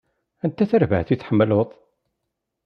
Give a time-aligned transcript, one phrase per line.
[0.43, 1.69] Anta tarbaɛt i tḥemmleḍ?